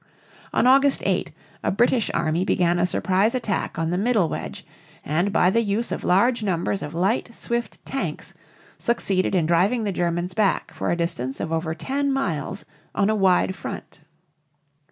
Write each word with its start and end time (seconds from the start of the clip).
On 0.51 0.65
August 0.65 1.03
8 1.05 1.31
a 1.63 1.69
British 1.69 2.09
army 2.11 2.43
began 2.43 2.79
a 2.79 2.87
surprise 2.87 3.35
attack 3.35 3.77
on 3.77 3.91
the 3.91 3.99
middle 3.99 4.29
wedge, 4.29 4.65
and 5.05 5.31
by 5.31 5.51
the 5.51 5.61
use 5.61 5.91
of 5.91 6.03
large 6.03 6.41
numbers 6.41 6.81
of 6.81 6.95
light, 6.95 7.29
swift 7.35 7.85
tanks 7.85 8.33
succeeded 8.79 9.35
in 9.35 9.45
driving 9.45 9.83
the 9.83 9.91
Germans 9.91 10.33
back 10.33 10.73
for 10.73 10.89
a 10.89 10.97
distance 10.97 11.39
of 11.39 11.51
over 11.51 11.75
ten 11.75 12.11
miles 12.11 12.65
on 12.95 13.11
a 13.11 13.15
wide 13.15 13.53
front. 13.55 14.01